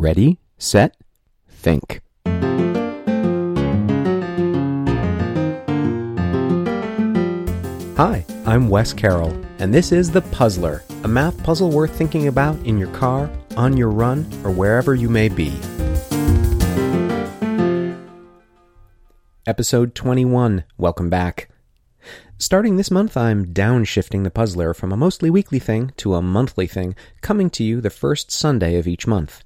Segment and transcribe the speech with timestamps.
[0.00, 0.96] Ready, set,
[1.48, 2.02] think.
[7.96, 12.64] Hi, I'm Wes Carroll, and this is The Puzzler, a math puzzle worth thinking about
[12.64, 15.52] in your car, on your run, or wherever you may be.
[19.48, 20.62] Episode 21.
[20.76, 21.50] Welcome back.
[22.38, 26.68] Starting this month, I'm downshifting the puzzler from a mostly weekly thing to a monthly
[26.68, 29.42] thing, coming to you the first Sunday of each month.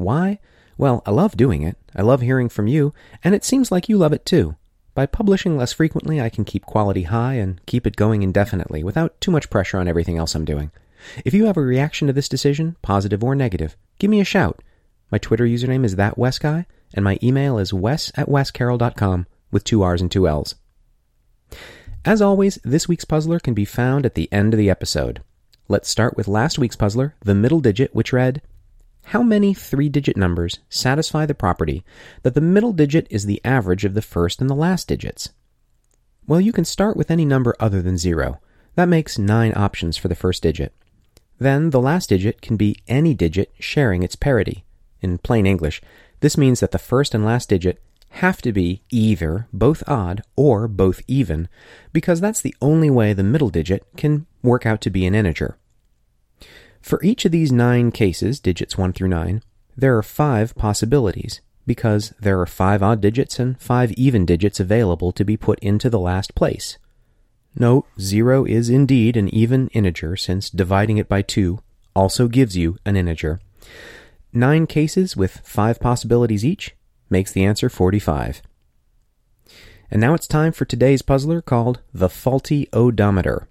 [0.00, 0.38] Why?
[0.78, 1.76] Well, I love doing it.
[1.94, 4.56] I love hearing from you, and it seems like you love it too.
[4.94, 9.20] By publishing less frequently, I can keep quality high and keep it going indefinitely without
[9.20, 10.70] too much pressure on everything else I'm doing.
[11.24, 14.62] If you have a reaction to this decision, positive or negative, give me a shout.
[15.12, 20.00] My Twitter username is thatwesguy, and my email is wes at wescarroll.com with two R's
[20.00, 20.54] and two L's.
[22.06, 25.22] As always, this week's puzzler can be found at the end of the episode.
[25.68, 28.40] Let's start with last week's puzzler, the middle digit, which read,
[29.04, 31.84] how many three digit numbers satisfy the property
[32.22, 35.30] that the middle digit is the average of the first and the last digits?
[36.26, 38.40] Well, you can start with any number other than zero.
[38.76, 40.74] That makes nine options for the first digit.
[41.38, 44.64] Then the last digit can be any digit sharing its parity.
[45.00, 45.80] In plain English,
[46.20, 47.82] this means that the first and last digit
[48.14, 51.48] have to be either both odd or both even,
[51.92, 55.56] because that's the only way the middle digit can work out to be an integer.
[56.80, 59.42] For each of these nine cases, digits 1 through 9,
[59.76, 65.12] there are five possibilities, because there are five odd digits and five even digits available
[65.12, 66.78] to be put into the last place.
[67.54, 71.60] Note, 0 is indeed an even integer, since dividing it by 2
[71.94, 73.40] also gives you an integer.
[74.32, 76.76] Nine cases with five possibilities each
[77.08, 78.42] makes the answer 45.
[79.90, 83.48] And now it's time for today's puzzler called the faulty odometer.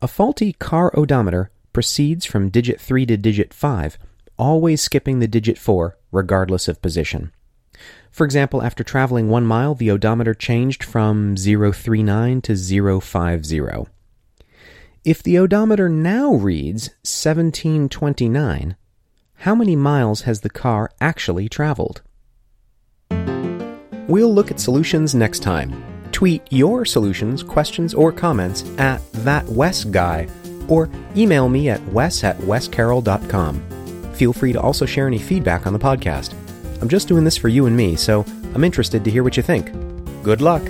[0.00, 3.98] A faulty car odometer proceeds from digit 3 to digit 5,
[4.36, 7.30] always skipping the digit 4, regardless of position.
[8.10, 13.90] For example, after traveling one mile, the odometer changed from 039 to 050.
[15.04, 18.74] If the odometer now reads 1729,
[19.34, 22.02] how many miles has the car actually traveled?
[24.08, 25.80] We'll look at solutions next time.
[26.10, 30.28] Tweet your solutions, questions, or comments at thatwesguy
[30.68, 33.62] or email me at wes at wescarroll.com.
[34.14, 36.34] Feel free to also share any feedback on the podcast.
[36.80, 38.24] I'm just doing this for you and me, so
[38.54, 39.72] I'm interested to hear what you think.
[40.22, 40.62] Good luck!